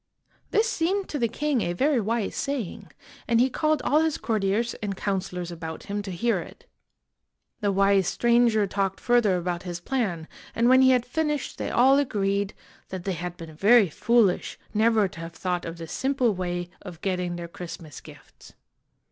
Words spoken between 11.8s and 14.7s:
agreed that they had been very foolish